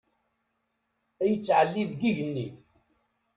Ad 1.23 1.27
yettɛelli 1.31 1.83
deg 1.89 2.01
igenni. 2.09 2.47